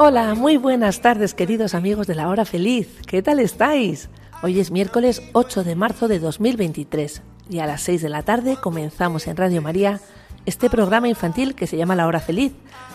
[0.00, 2.88] Hola, muy buenas tardes queridos amigos de la hora feliz.
[3.04, 4.08] ¿Qué tal estáis?
[4.44, 8.56] Hoy es miércoles 8 de marzo de 2023 y a las 6 de la tarde
[8.62, 10.00] comenzamos en Radio María
[10.46, 12.52] este programa infantil que se llama La hora feliz,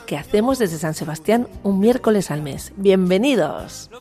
[0.07, 2.71] que hacemos desde San Sebastián un miércoles al mes.
[2.77, 3.91] Bienvenidos.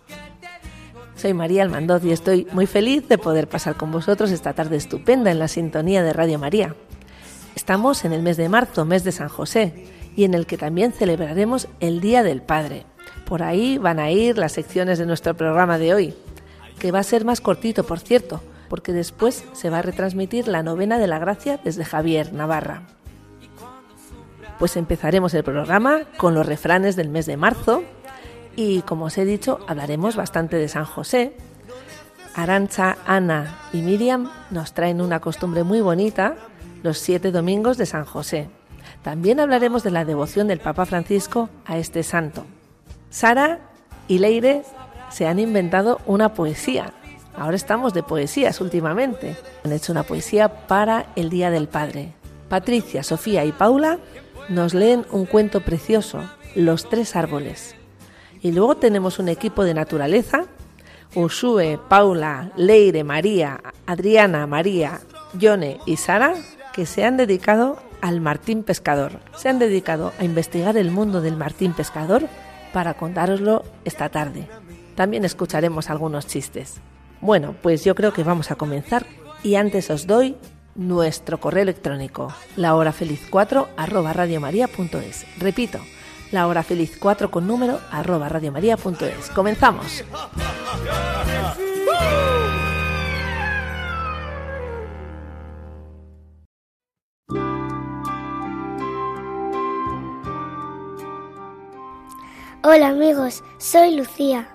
[1.16, 5.32] Soy María Almandoz y estoy muy feliz de poder pasar con vosotros esta tarde estupenda
[5.32, 6.76] en la sintonía de Radio María.
[7.56, 10.92] Estamos en el mes de marzo, mes de San José, y en el que también
[10.92, 12.86] celebraremos el Día del Padre.
[13.24, 16.14] Por ahí van a ir las secciones de nuestro programa de hoy,
[16.78, 20.62] que va a ser más cortito, por cierto, porque después se va a retransmitir la
[20.62, 22.82] novena de la gracia desde Javier, Navarra.
[24.58, 27.82] Pues empezaremos el programa con los refranes del mes de marzo
[28.56, 31.36] y, como os he dicho, hablaremos bastante de San José.
[32.34, 36.36] Arancha, Ana y Miriam nos traen una costumbre muy bonita,
[36.82, 38.48] los siete domingos de San José.
[39.02, 42.46] También hablaremos de la devoción del Papa Francisco a este santo.
[43.12, 43.58] Sara
[44.08, 44.62] y Leire
[45.10, 46.94] se han inventado una poesía.
[47.36, 49.36] Ahora estamos de poesías últimamente.
[49.64, 52.14] Han hecho una poesía para el Día del Padre.
[52.48, 53.98] Patricia, Sofía y Paula
[54.48, 56.22] nos leen un cuento precioso,
[56.54, 57.76] Los tres árboles.
[58.40, 60.46] Y luego tenemos un equipo de naturaleza,
[61.14, 65.00] Usue, Paula, Leire, María, Adriana, María,
[65.38, 66.34] Yone y Sara,
[66.72, 69.20] que se han dedicado al martín pescador.
[69.36, 72.26] Se han dedicado a investigar el mundo del martín pescador
[72.72, 74.48] para contároslo esta tarde.
[74.94, 76.80] También escucharemos algunos chistes.
[77.20, 79.06] Bueno, pues yo creo que vamos a comenzar
[79.42, 80.36] y antes os doy
[80.74, 85.26] nuestro correo electrónico, lahorafeliz4 arroba radiomaria.es.
[85.38, 85.78] Repito,
[86.32, 89.30] lahorafeliz4 con número arroba radiomaria.es.
[89.34, 90.04] Comenzamos.
[102.64, 104.48] Hola amigos, soy Lucía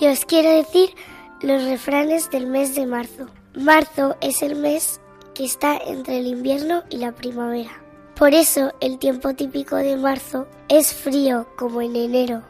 [0.00, 0.94] y os quiero decir
[1.42, 3.26] los refranes del mes de marzo.
[3.52, 4.98] Marzo es el mes
[5.34, 7.70] que está entre el invierno y la primavera.
[8.14, 12.40] Por eso el tiempo típico de marzo es frío como en enero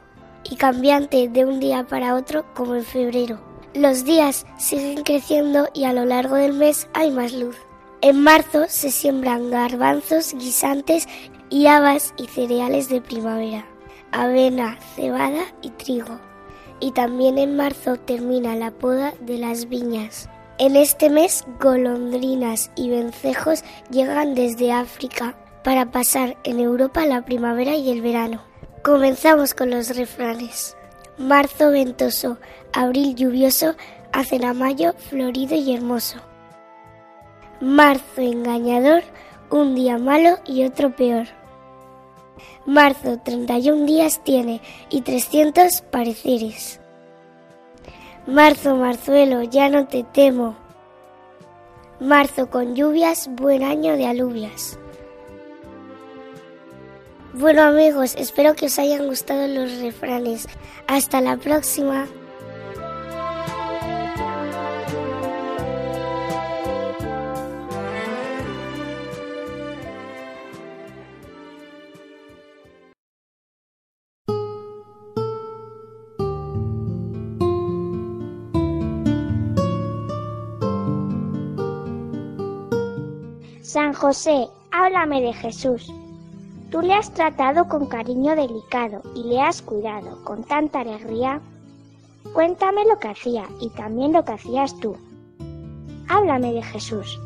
[0.49, 3.41] y cambiante de un día para otro como en febrero.
[3.75, 7.56] Los días siguen creciendo y a lo largo del mes hay más luz.
[8.00, 11.09] En marzo se siembran garbanzos, guisantes
[11.49, 13.66] y habas y cereales de primavera
[14.12, 16.19] avena, cebada y trigo.
[16.81, 20.28] Y también en marzo termina la poda de las viñas.
[20.59, 25.34] En este mes golondrinas y vencejos llegan desde África
[25.65, 28.43] para pasar en Europa la primavera y el verano.
[28.82, 30.76] Comenzamos con los refranes.
[31.19, 32.38] Marzo ventoso,
[32.72, 33.75] abril lluvioso,
[34.12, 36.19] hacen a mayo florido y hermoso.
[37.60, 39.03] Marzo engañador,
[39.50, 41.26] un día malo y otro peor.
[42.67, 46.81] Marzo 31 días tiene y 300 pareceres.
[48.27, 50.56] Marzo, marzuelo, ya no te temo.
[52.00, 54.79] Marzo con lluvias, buen año de alubias.
[57.33, 60.49] Bueno amigos, espero que os hayan gustado los refranes.
[60.87, 62.09] Hasta la próxima.
[84.00, 85.93] José, háblame de Jesús.
[86.70, 91.43] Tú le has tratado con cariño delicado y le has cuidado con tanta alegría.
[92.32, 94.97] Cuéntame lo que hacía y también lo que hacías tú.
[96.08, 97.20] Háblame de Jesús.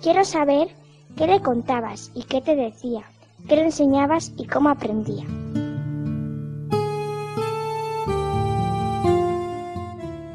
[0.00, 0.68] Quiero saber
[1.16, 3.02] qué le contabas y qué te decía,
[3.48, 5.24] qué le enseñabas y cómo aprendía.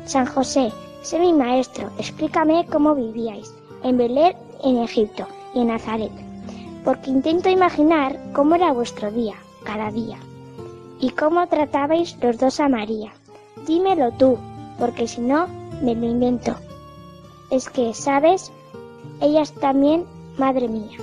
[0.09, 0.71] San José,
[1.03, 3.53] sé mi maestro, explícame cómo vivíais
[3.83, 6.11] en Belén, en Egipto y en Nazaret,
[6.83, 9.35] porque intento imaginar cómo era vuestro día,
[9.65, 10.17] cada día,
[11.00, 13.11] y cómo tratabais los dos a María.
[13.67, 14.39] Dímelo tú,
[14.79, 15.45] porque si no,
[15.83, 16.56] me lo invento.
[17.51, 18.51] Es que, ¿sabes?
[19.21, 20.06] Ella es también
[20.39, 20.97] madre mía.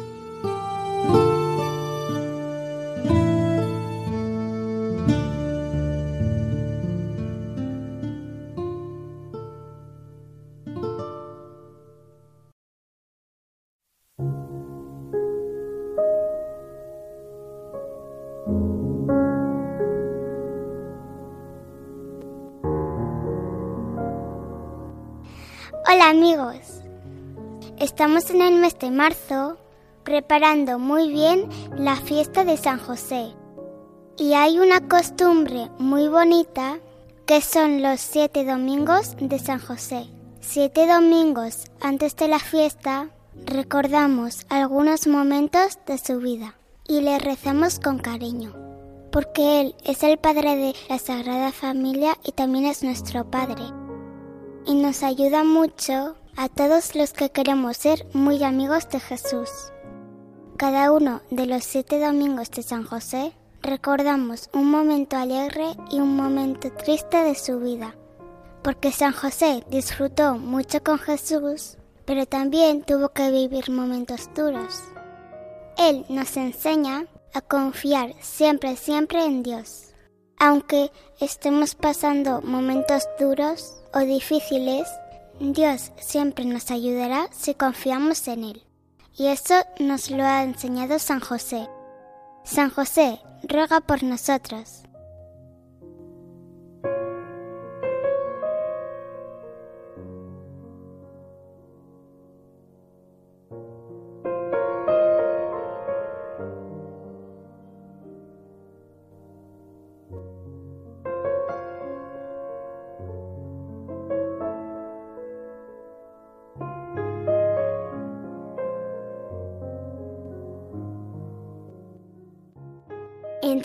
[26.08, 26.85] Amigos,
[27.79, 29.58] estamos en el mes de marzo
[30.05, 33.35] preparando muy bien la fiesta de San José.
[34.17, 36.79] Y hay una costumbre muy bonita
[37.26, 40.06] que son los siete domingos de San José.
[40.41, 43.11] Siete domingos antes de la fiesta
[43.44, 46.55] recordamos algunos momentos de su vida
[46.87, 48.55] y le rezamos con cariño,
[49.11, 53.64] porque Él es el Padre de la Sagrada Familia y también es nuestro Padre.
[54.67, 59.49] Y nos ayuda mucho a todos los que queremos ser muy amigos de Jesús.
[60.57, 63.33] Cada uno de los siete domingos de San José
[63.63, 67.95] recordamos un momento alegre y un momento triste de su vida,
[68.65, 74.83] porque San José disfrutó mucho con Jesús, pero también tuvo que vivir momentos duros.
[75.79, 79.95] Él nos enseña a confiar siempre, siempre en Dios.
[80.39, 80.91] Aunque
[81.21, 84.87] estemos pasando momentos duros o difíciles,
[85.40, 88.62] Dios siempre nos ayudará si confiamos en Él.
[89.16, 91.66] Y eso nos lo ha enseñado San José.
[92.44, 94.82] San José, ruega por nosotros.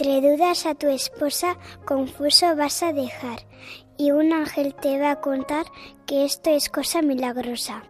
[0.04, 3.46] Entre dudas a tu esposa confuso vas a dejar,
[3.98, 5.68] y un ángel te va a contar
[6.08, 7.84] que esto es cosa milagrosa.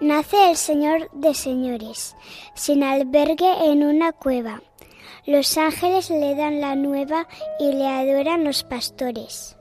[0.00, 2.16] Nace el Señor de señores,
[2.54, 4.62] sin albergue en una cueva.
[5.24, 7.28] Los ángeles le dan la nueva
[7.60, 9.55] y le adoran los pastores.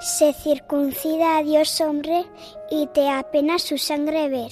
[0.00, 2.24] Se circuncida a Dios hombre
[2.70, 4.50] y te apena su sangre ver,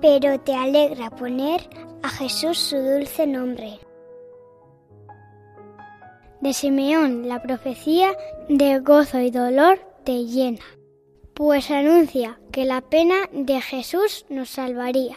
[0.00, 1.68] pero te alegra poner
[2.02, 3.78] a Jesús su dulce nombre.
[6.40, 8.14] De Simeón la profecía
[8.50, 10.64] de gozo y dolor te llena,
[11.32, 15.16] pues anuncia que la pena de Jesús nos salvaría.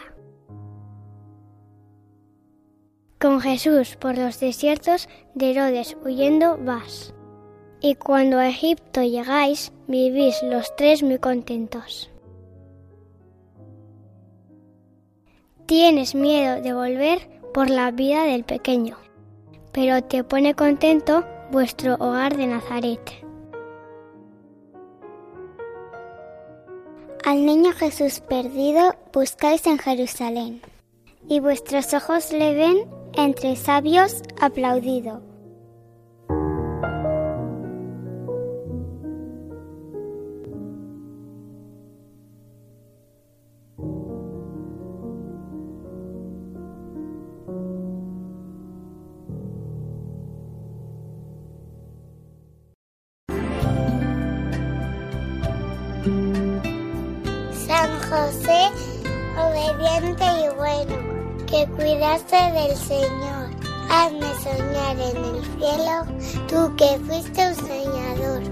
[3.20, 7.12] Con Jesús por los desiertos de Herodes huyendo vas
[7.80, 12.10] y cuando a Egipto llegáis, vivís los tres muy contentos.
[15.66, 18.96] Tienes miedo de volver por la vida del pequeño,
[19.72, 23.00] pero te pone contento vuestro hogar de Nazaret.
[27.24, 30.62] Al niño Jesús perdido buscáis en Jerusalén,
[31.28, 35.27] y vuestros ojos le ven entre sabios aplaudido.
[58.18, 58.72] José,
[59.38, 63.48] obediente y bueno, que cuidaste del Señor.
[63.88, 68.42] Hazme soñar en el cielo, tú que fuiste un soñador.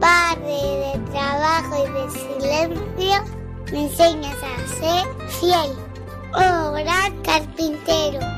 [0.00, 3.24] Padre de trabajo y de silencio,
[3.70, 5.70] me enseñas a ser fiel.
[6.34, 8.33] Oh, gran carpintero.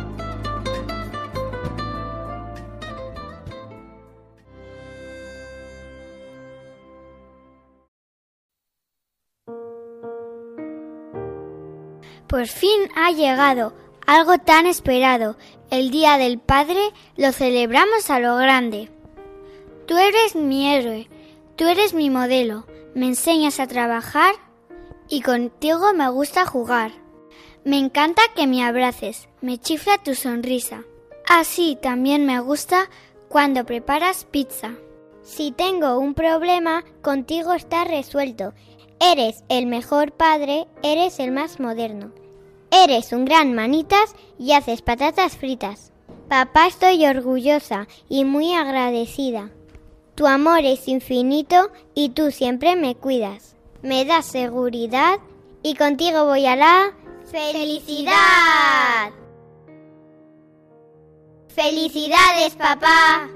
[12.26, 13.72] Por fin ha llegado,
[14.04, 15.36] algo tan esperado.
[15.70, 16.80] El Día del Padre
[17.16, 18.90] lo celebramos a lo grande.
[19.86, 21.08] Tú eres mi héroe,
[21.54, 24.34] tú eres mi modelo, me enseñas a trabajar
[25.08, 26.90] y contigo me gusta jugar.
[27.64, 30.82] Me encanta que me abraces, me chifla tu sonrisa.
[31.28, 32.88] Así también me gusta
[33.28, 34.72] cuando preparas pizza.
[35.22, 38.52] Si tengo un problema, contigo está resuelto
[39.00, 42.12] Eres el mejor padre, eres el más moderno.
[42.70, 45.92] Eres un gran manitas y haces patatas fritas.
[46.28, 49.50] Papá, estoy orgullosa y muy agradecida.
[50.14, 53.54] Tu amor es infinito y tú siempre me cuidas.
[53.82, 55.18] Me das seguridad
[55.62, 56.94] y contigo voy a la
[57.30, 59.12] felicidad.
[61.48, 63.28] Felicidades, papá.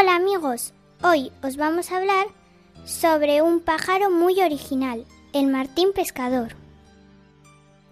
[0.00, 2.28] Hola amigos, hoy os vamos a hablar
[2.84, 6.54] sobre un pájaro muy original, el martín pescador.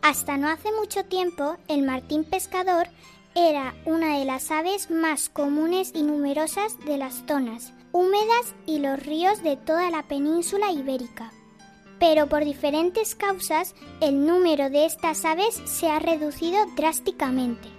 [0.03, 2.87] Hasta no hace mucho tiempo, el martín pescador
[3.35, 9.05] era una de las aves más comunes y numerosas de las zonas húmedas y los
[9.05, 11.33] ríos de toda la península ibérica.
[11.99, 17.76] Pero por diferentes causas, el número de estas aves se ha reducido drásticamente.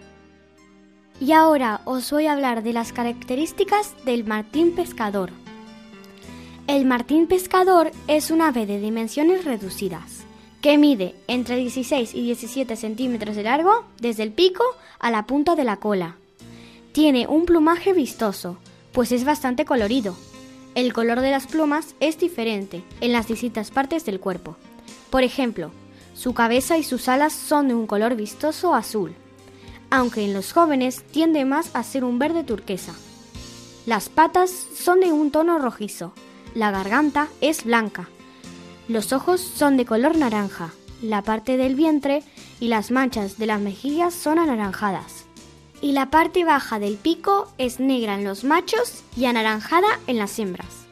[1.19, 5.31] Y ahora os voy a hablar de las características del martín pescador.
[6.67, 10.25] El martín pescador es un ave de dimensiones reducidas,
[10.61, 14.63] que mide entre 16 y 17 centímetros de largo desde el pico
[14.99, 16.17] a la punta de la cola.
[16.91, 18.57] Tiene un plumaje vistoso,
[18.91, 20.15] pues es bastante colorido.
[20.75, 24.55] El color de las plumas es diferente en las distintas partes del cuerpo.
[25.09, 25.71] Por ejemplo,
[26.13, 29.15] su cabeza y sus alas son de un color vistoso azul,
[29.89, 32.93] aunque en los jóvenes tiende más a ser un verde turquesa.
[33.85, 36.13] Las patas son de un tono rojizo,
[36.53, 38.09] la garganta es blanca,
[38.87, 42.23] los ojos son de color naranja, la parte del vientre
[42.59, 45.25] y las manchas de las mejillas son anaranjadas.
[45.81, 50.39] Y la parte baja del pico es negra en los machos y anaranjada en las
[50.39, 50.87] hembras.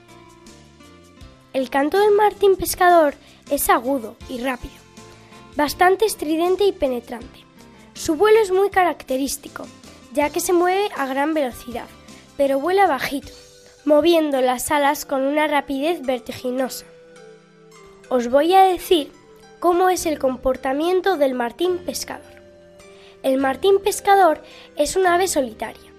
[1.54, 3.16] El canto del martín pescador
[3.50, 4.76] es agudo y rápido,
[5.56, 7.45] bastante estridente y penetrante.
[7.96, 9.66] Su vuelo es muy característico,
[10.14, 11.88] ya que se mueve a gran velocidad,
[12.36, 13.32] pero vuela bajito,
[13.86, 16.86] moviendo las alas con una rapidez vertiginosa.
[18.10, 19.12] Os voy a decir
[19.60, 22.36] cómo es el comportamiento del martín pescador.
[23.24, 24.44] El martín pescador
[24.76, 25.92] es un ave solitaria.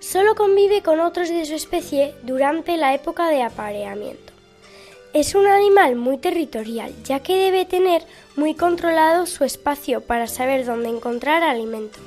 [0.00, 4.32] Solo convive con otros de su especie durante la época de apareamiento.
[5.14, 8.02] Es un animal muy territorial, ya que debe tener
[8.36, 11.98] muy controlado su espacio para saber dónde encontrar alimento.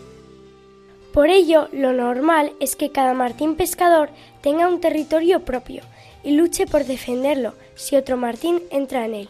[1.11, 4.09] Por ello, lo normal es que cada martín pescador
[4.41, 5.83] tenga un territorio propio
[6.23, 9.29] y luche por defenderlo si otro martín entra en él.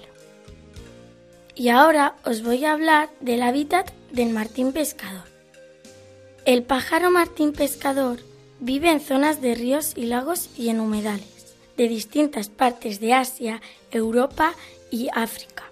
[1.55, 5.23] Y ahora os voy a hablar del hábitat del martín pescador.
[6.43, 8.19] El pájaro martín pescador
[8.59, 11.30] vive en zonas de ríos y lagos y en humedales
[11.81, 13.59] de distintas partes de Asia,
[13.89, 14.53] Europa
[14.91, 15.63] y África.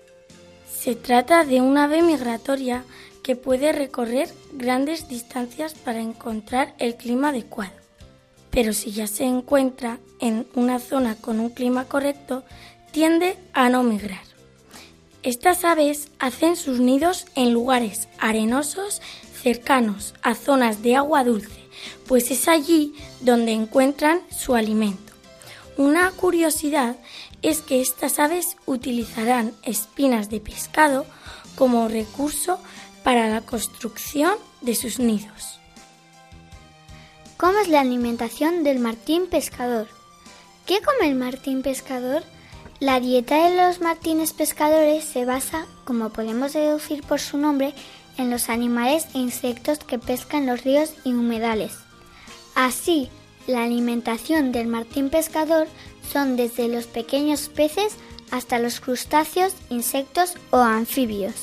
[0.68, 2.84] Se trata de un ave migratoria
[3.22, 7.74] que puede recorrer grandes distancias para encontrar el clima adecuado.
[8.50, 12.44] Pero si ya se encuentra en una zona con un clima correcto,
[12.92, 14.24] tiende a no migrar.
[15.22, 19.04] Estas aves hacen sus nidos en lugares arenosos
[19.44, 21.62] cercanos a zonas de agua dulce,
[22.08, 25.09] pues es allí donde encuentran su alimento.
[25.80, 26.98] Una curiosidad
[27.42, 31.06] es que estas aves utilizarán espinas de pescado
[31.56, 32.60] como recurso
[33.02, 35.62] para la construcción de sus nidos.
[37.38, 39.88] ¿Cómo es la alimentación del martín pescador?
[40.66, 42.24] ¿Qué come el martín pescador?
[42.82, 47.74] La dieta de los martines pescadores se basa, como podemos deducir por su nombre,
[48.18, 51.72] en los animales e insectos que pescan los ríos y humedales.
[52.54, 53.10] Así,
[53.50, 55.68] la alimentación del martín pescador
[56.12, 57.96] son desde los pequeños peces
[58.32, 61.34] hasta los crustáceos, insectos o anfibios.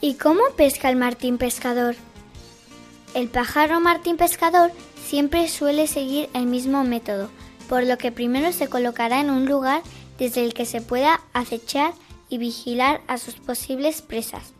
[0.00, 1.96] ¿Y cómo pesca el martín pescador?
[3.14, 4.70] El pájaro martín pescador
[5.04, 7.28] siempre suele seguir el mismo método,
[7.68, 9.82] por lo que primero se colocará en un lugar
[10.18, 11.92] desde el que se pueda acechar
[12.28, 14.52] y vigilar a sus posibles presas.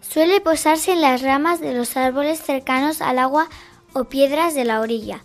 [0.00, 3.48] Suele posarse en las ramas de los árboles cercanos al agua
[3.92, 5.22] o piedras de la orilla,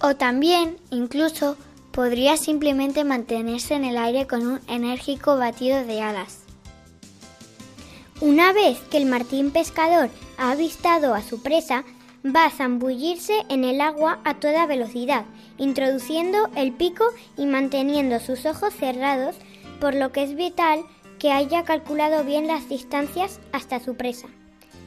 [0.00, 1.56] o también, incluso,
[1.90, 6.40] podría simplemente mantenerse en el aire con un enérgico batido de alas.
[8.20, 11.84] Una vez que el martín pescador ha avistado a su presa,
[12.24, 15.24] va a zambullirse en el agua a toda velocidad,
[15.58, 17.04] introduciendo el pico
[17.36, 19.36] y manteniendo sus ojos cerrados,
[19.80, 20.80] por lo que es vital
[21.18, 24.28] que haya calculado bien las distancias hasta su presa.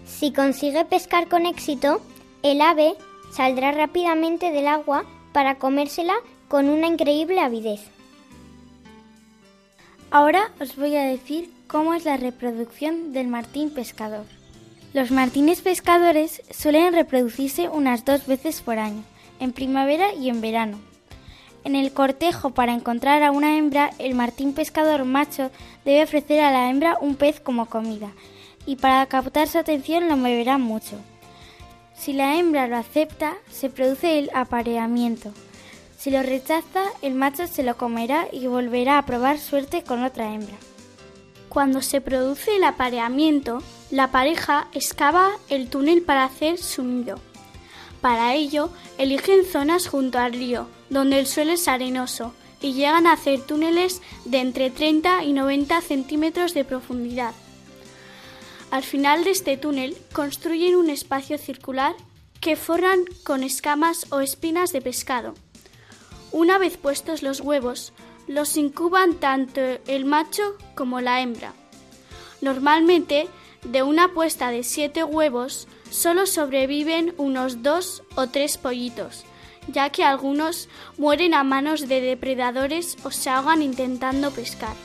[0.05, 2.01] Si consigue pescar con éxito,
[2.43, 2.95] el ave
[3.31, 6.15] saldrá rápidamente del agua para comérsela
[6.47, 7.81] con una increíble avidez.
[10.11, 14.25] Ahora os voy a decir cómo es la reproducción del martín pescador.
[14.91, 19.03] Los martines pescadores suelen reproducirse unas dos veces por año,
[19.39, 20.79] en primavera y en verano.
[21.63, 25.51] En el cortejo para encontrar a una hembra, el martín pescador macho
[25.85, 28.09] debe ofrecer a la hembra un pez como comida,
[28.65, 30.95] y para captar su atención lo moverá mucho.
[31.99, 35.33] Si la hembra lo acepta, se produce el apareamiento.
[35.97, 40.33] Si lo rechaza, el macho se lo comerá y volverá a probar suerte con otra
[40.33, 40.55] hembra.
[41.49, 47.19] Cuando se produce el apareamiento, la pareja excava el túnel para hacer su nido.
[47.99, 53.13] Para ello, eligen zonas junto al río, donde el suelo es arenoso y llegan a
[53.13, 57.33] hacer túneles de entre 30 y 90 centímetros de profundidad.
[58.71, 61.95] Al final de este túnel construyen un espacio circular
[62.39, 65.33] que forran con escamas o espinas de pescado.
[66.31, 67.93] Una vez puestos los huevos,
[68.27, 71.53] los incuban tanto el macho como la hembra.
[72.41, 73.27] Normalmente,
[73.63, 79.25] de una puesta de siete huevos, solo sobreviven unos dos o tres pollitos,
[79.67, 84.75] ya que algunos mueren a manos de depredadores o se ahogan intentando pescar.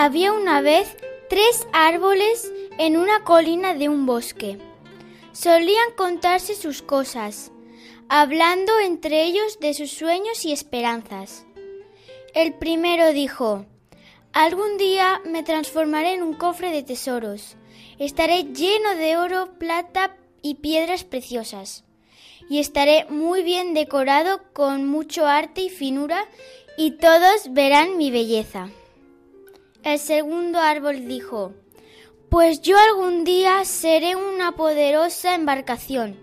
[0.00, 0.96] Había una vez
[1.28, 4.56] tres árboles en una colina de un bosque.
[5.32, 7.50] Solían contarse sus cosas,
[8.08, 11.46] hablando entre ellos de sus sueños y esperanzas.
[12.32, 13.66] El primero dijo,
[14.32, 17.56] Algún día me transformaré en un cofre de tesoros.
[17.98, 21.82] Estaré lleno de oro, plata y piedras preciosas.
[22.48, 26.24] Y estaré muy bien decorado con mucho arte y finura
[26.76, 28.70] y todos verán mi belleza.
[29.88, 31.54] El segundo árbol dijo,
[32.28, 36.18] Pues yo algún día seré una poderosa embarcación.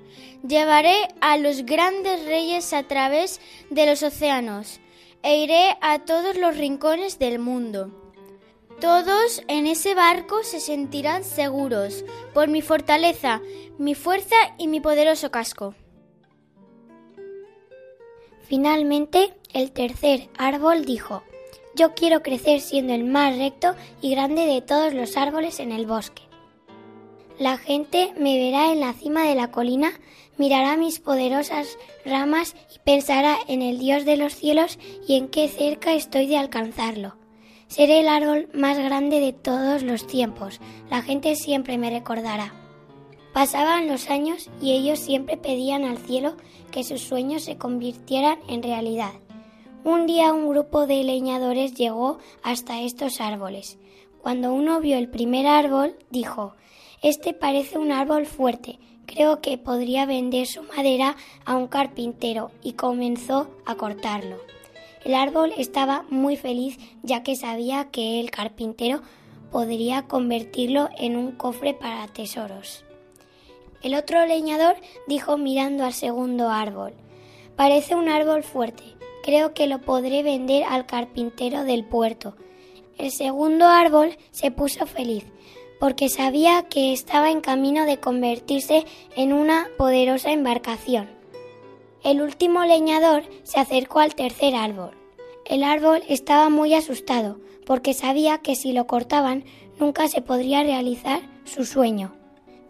[0.47, 4.79] Llevaré a los grandes reyes a través de los océanos
[5.23, 8.13] e iré a todos los rincones del mundo.
[8.79, 13.41] Todos en ese barco se sentirán seguros por mi fortaleza,
[13.79, 15.73] mi fuerza y mi poderoso casco.
[18.43, 21.23] Finalmente, el tercer árbol dijo,
[21.75, 25.85] yo quiero crecer siendo el más recto y grande de todos los árboles en el
[25.85, 26.23] bosque.
[27.37, 29.91] La gente me verá en la cima de la colina,
[30.37, 35.49] mirará mis poderosas ramas y pensará en el Dios de los cielos y en qué
[35.49, 37.15] cerca estoy de alcanzarlo.
[37.67, 40.61] Seré el árbol más grande de todos los tiempos.
[40.89, 42.53] La gente siempre me recordará.
[43.33, 46.37] Pasaban los años y ellos siempre pedían al cielo
[46.71, 49.11] que sus sueños se convirtieran en realidad.
[49.85, 53.77] Un día un grupo de leñadores llegó hasta estos árboles.
[54.19, 56.55] Cuando uno vio el primer árbol, dijo
[57.03, 58.79] Este parece un árbol fuerte.
[59.05, 64.37] Creo que podría vender su madera a un carpintero y comenzó a cortarlo.
[65.03, 69.03] El árbol estaba muy feliz ya que sabía que el carpintero
[69.51, 72.83] podría convertirlo en un cofre para tesoros.
[73.83, 76.95] El otro leñador dijo mirando al segundo árbol
[77.55, 78.94] Parece un árbol fuerte.
[79.25, 82.35] Creo que lo podré vender al carpintero del puerto.
[82.99, 85.25] El segundo árbol se puso feliz,
[85.79, 88.85] porque sabía que estaba en camino de convertirse
[89.15, 91.09] en una poderosa embarcación.
[92.03, 94.91] El último leñador se acercó al tercer árbol.
[95.43, 99.43] El árbol estaba muy asustado, porque sabía que si lo cortaban
[99.79, 102.13] nunca se podría realizar su sueño.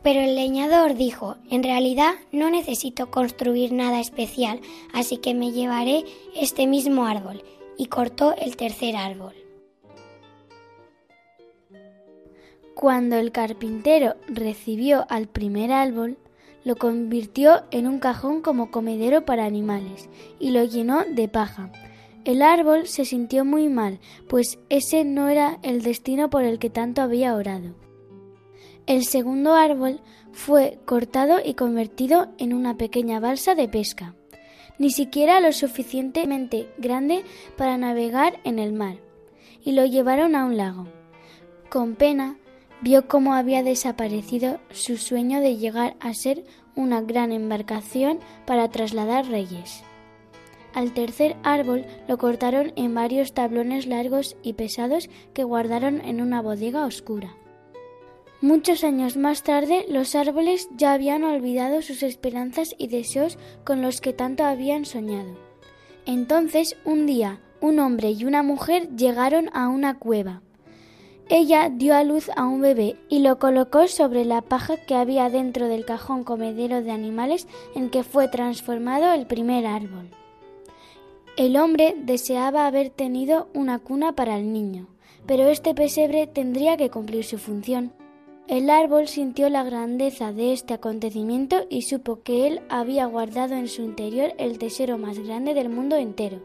[0.05, 4.61] Pero el leñador dijo, en realidad no necesito construir nada especial,
[4.93, 6.03] así que me llevaré
[6.35, 7.43] este mismo árbol,
[7.75, 9.33] y cortó el tercer árbol.
[12.75, 16.19] Cuando el carpintero recibió al primer árbol,
[16.63, 20.07] lo convirtió en un cajón como comedero para animales
[20.39, 21.71] y lo llenó de paja.
[22.25, 26.69] El árbol se sintió muy mal, pues ese no era el destino por el que
[26.69, 27.84] tanto había orado.
[28.87, 29.99] El segundo árbol
[30.31, 34.13] fue cortado y convertido en una pequeña balsa de pesca,
[34.77, 37.23] ni siquiera lo suficientemente grande
[37.57, 38.97] para navegar en el mar,
[39.63, 40.87] y lo llevaron a un lago.
[41.69, 42.37] Con pena,
[42.81, 46.43] vio cómo había desaparecido su sueño de llegar a ser
[46.75, 49.83] una gran embarcación para trasladar reyes.
[50.75, 56.41] Al tercer árbol lo cortaron en varios tablones largos y pesados que guardaron en una
[56.41, 57.35] bodega oscura.
[58.41, 64.01] Muchos años más tarde, los árboles ya habían olvidado sus esperanzas y deseos con los
[64.01, 65.37] que tanto habían soñado.
[66.05, 70.41] Entonces, un día, un hombre y una mujer llegaron a una cueva.
[71.29, 75.29] Ella dio a luz a un bebé y lo colocó sobre la paja que había
[75.29, 80.11] dentro del cajón comedero de animales en que fue transformado el primer árbol.
[81.35, 84.87] El hombre deseaba haber tenido una cuna para el niño,
[85.25, 87.91] pero este pesebre tendría que cumplir su función.
[88.47, 93.67] El árbol sintió la grandeza de este acontecimiento y supo que él había guardado en
[93.67, 96.41] su interior el tesoro más grande del mundo entero.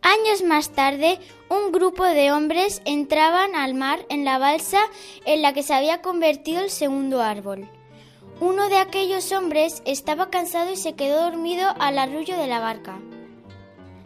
[0.00, 4.78] Años más tarde, un grupo de hombres entraban al mar en la balsa
[5.24, 7.68] en la que se había convertido el segundo árbol.
[8.40, 13.00] Uno de aquellos hombres estaba cansado y se quedó dormido al arrullo de la barca.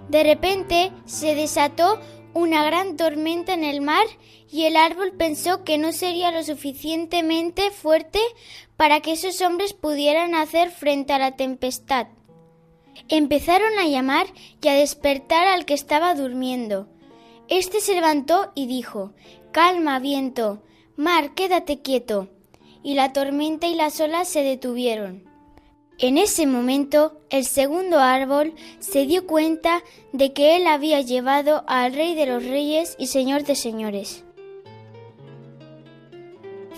[0.09, 2.01] De repente se desató
[2.35, 4.07] una gran tormenta en el mar
[4.51, 8.19] y el árbol pensó que no sería lo suficientemente fuerte
[8.77, 12.09] para que esos hombres pudieran hacer frente a la tempestad.
[13.09, 14.27] Empezaron a llamar
[14.61, 16.89] y a despertar al que estaba durmiendo.
[17.49, 19.13] Este se levantó y dijo
[19.53, 20.63] Calma, viento.
[20.97, 22.29] Mar, quédate quieto.
[22.83, 25.34] Y la tormenta y las olas se detuvieron.
[25.99, 31.95] En ese momento, el segundo árbol se dio cuenta de que él había llevado al
[31.95, 34.25] Rey de los Reyes y Señor de Señores.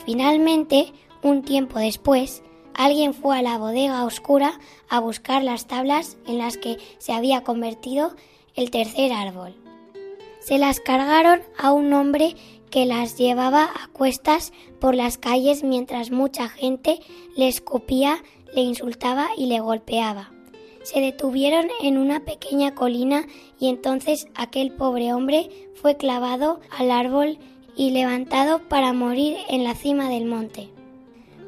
[0.05, 2.43] Finalmente, un tiempo después,
[2.75, 7.43] alguien fue a la bodega oscura a buscar las tablas en las que se había
[7.43, 8.15] convertido
[8.55, 9.57] el tercer árbol.
[10.41, 12.37] Se las cargaron a un hombre
[12.71, 17.01] que las llevaba a cuestas por las calles mientras mucha gente
[17.35, 18.23] le escupía,
[18.57, 20.33] le insultaba y le golpeaba.
[20.83, 23.27] Se detuvieron en una pequeña colina
[23.61, 27.39] y entonces aquel pobre hombre fue clavado al árbol
[27.77, 30.71] y levantado para morir en la cima del monte.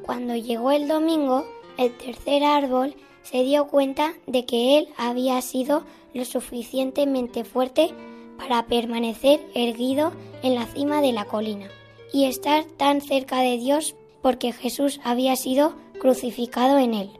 [0.02, 1.46] Cuando llegó el domingo,
[1.78, 7.94] el tercer árbol se dio cuenta de que él había sido lo suficientemente fuerte
[8.36, 11.68] para permanecer erguido en la cima de la colina
[12.12, 17.10] y estar tan cerca de Dios porque Jesús había sido crucificado en él.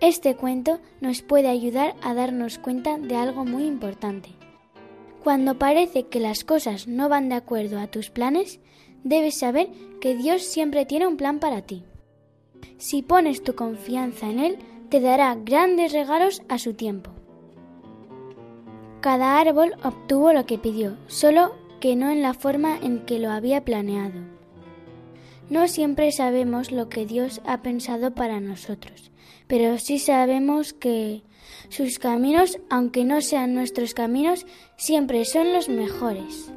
[0.00, 4.30] Este cuento nos puede ayudar a darnos cuenta de algo muy importante.
[5.22, 8.60] Cuando parece que las cosas no van de acuerdo a tus planes,
[9.02, 9.70] debes saber
[10.00, 11.84] que Dios siempre tiene un plan para ti.
[12.76, 14.58] Si pones tu confianza en Él,
[14.90, 17.10] te dará grandes regalos a su tiempo.
[19.00, 23.30] Cada árbol obtuvo lo que pidió, solo que no en la forma en que lo
[23.30, 24.33] había planeado.
[25.50, 29.10] No siempre sabemos lo que Dios ha pensado para nosotros,
[29.46, 31.22] pero sí sabemos que
[31.68, 36.50] sus caminos, aunque no sean nuestros caminos, siempre son los mejores.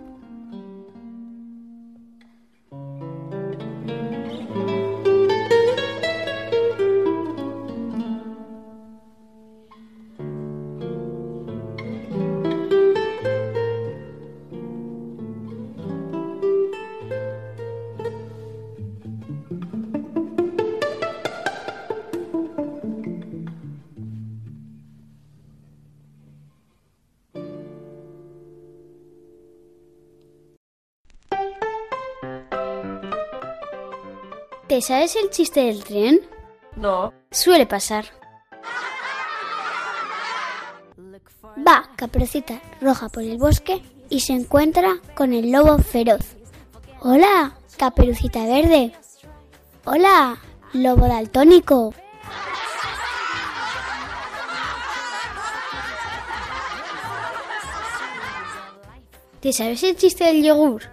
[34.78, 36.22] ¿Te sabes el chiste del tren?
[36.76, 37.12] No.
[37.32, 38.06] Suele pasar.
[41.68, 46.22] Va Caperucita Roja por el bosque y se encuentra con el lobo feroz.
[47.02, 48.92] Hola, Caperucita Verde.
[49.84, 50.38] Hola,
[50.74, 51.96] lobo daltónico.
[59.40, 60.84] ¿Te sabes el chiste del yogur?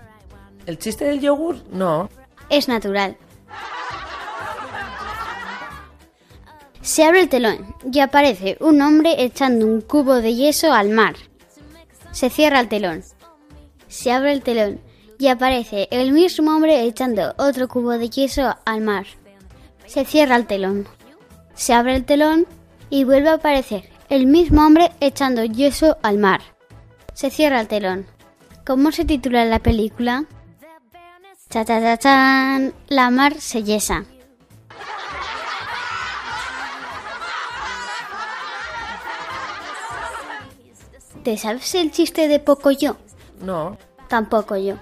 [0.65, 1.57] ¿El chiste del yogur?
[1.71, 2.09] No.
[2.49, 3.19] Es natural.
[6.85, 11.15] Se abre el telón y aparece un hombre echando un cubo de yeso al mar.
[12.13, 13.03] Se cierra el telón.
[13.89, 14.83] Se abre el telón
[15.19, 19.07] y aparece el mismo hombre echando otro cubo de yeso al mar.
[19.87, 20.87] Se cierra el telón.
[21.55, 22.47] Se abre el telón
[22.91, 26.43] y vuelve a aparecer el mismo hombre echando yeso al mar.
[27.15, 28.05] Se cierra el telón.
[28.67, 30.27] ¿Cómo se titula la película?
[31.49, 32.75] Cha cha cha chan.
[32.89, 34.05] La mar se yesa.
[41.25, 42.99] ¿Te sabes el chiste de poco yo?
[43.41, 43.79] No.
[44.09, 44.77] Tampoco yo.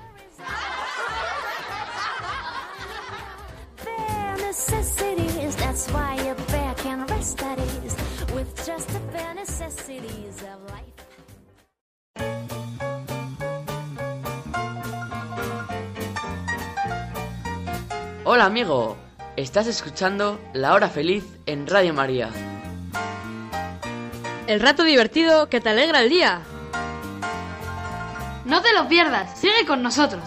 [18.24, 18.96] Hola amigo,
[19.36, 22.51] estás escuchando La Hora Feliz en Radio María.
[24.52, 26.42] El rato divertido que te alegra el día.
[28.44, 30.22] No te lo pierdas, sigue con nosotros.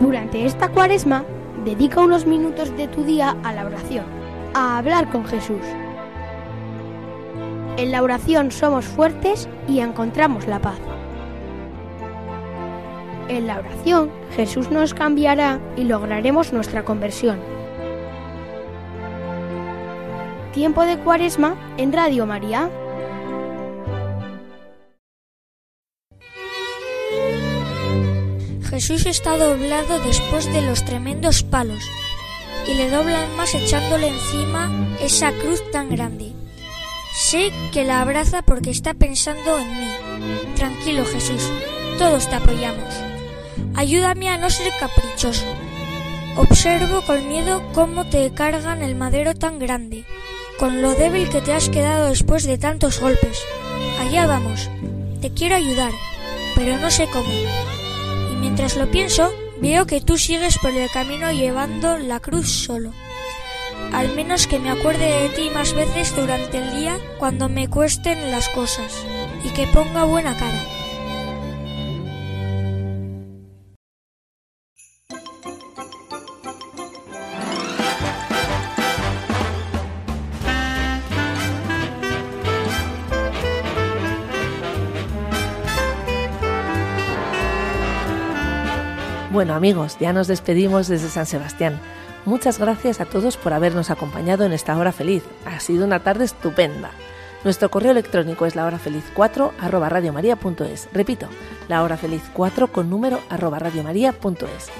[0.00, 1.24] Durante esta cuaresma
[1.64, 4.04] Dedica unos minutos de tu día a la oración,
[4.52, 5.62] a hablar con Jesús.
[7.78, 10.78] En la oración somos fuertes y encontramos la paz.
[13.28, 17.38] En la oración Jesús nos cambiará y lograremos nuestra conversión.
[20.52, 22.70] Tiempo de Cuaresma en Radio María.
[28.70, 31.82] Jesús está doblado después de los tremendos palos
[32.66, 36.32] y le doblan más echándole encima esa cruz tan grande.
[37.12, 40.54] Sé que la abraza porque está pensando en mí.
[40.54, 41.50] Tranquilo Jesús,
[41.98, 43.15] todos te apoyamos.
[43.74, 45.46] Ayúdame a no ser caprichoso.
[46.36, 50.04] Observo con miedo cómo te cargan el madero tan grande,
[50.58, 53.42] con lo débil que te has quedado después de tantos golpes.
[54.00, 54.70] Allá vamos.
[55.20, 55.92] Te quiero ayudar,
[56.54, 57.30] pero no sé cómo.
[58.32, 62.92] Y mientras lo pienso, veo que tú sigues por el camino llevando la cruz solo.
[63.92, 68.30] Al menos que me acuerde de ti más veces durante el día cuando me cuesten
[68.30, 68.92] las cosas
[69.44, 70.75] y que ponga buena cara.
[89.36, 91.78] Bueno amigos, ya nos despedimos desde San Sebastián.
[92.24, 95.22] Muchas gracias a todos por habernos acompañado en esta hora feliz.
[95.44, 96.90] Ha sido una tarde estupenda.
[97.44, 100.88] Nuestro correo electrónico es lahorafeliz4 arroba radiomaria.es.
[100.90, 101.28] Repito,
[101.68, 104.70] lahorafeliz4 con número arroba radiomaria.es.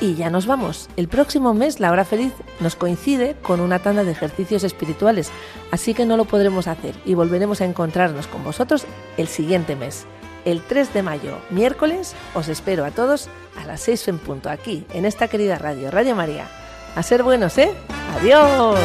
[0.00, 0.88] Y ya nos vamos.
[0.96, 5.30] El próximo mes la hora feliz nos coincide con una tanda de ejercicios espirituales,
[5.72, 8.86] así que no lo podremos hacer y volveremos a encontrarnos con vosotros
[9.18, 10.06] el siguiente mes.
[10.46, 13.28] El 3 de mayo, miércoles, os espero a todos
[13.60, 16.46] a las 6 en punto aquí, en esta querida radio, Radio María.
[16.94, 17.74] A ser buenos, ¿eh?
[18.14, 18.78] Adiós.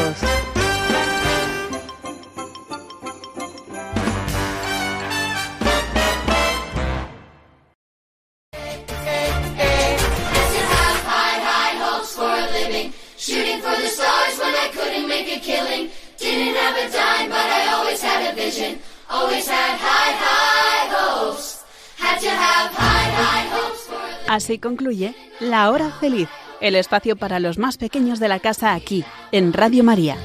[24.42, 26.28] Así concluye La Hora Feliz,
[26.60, 30.16] el espacio para los más pequeños de la casa aquí, en Radio María.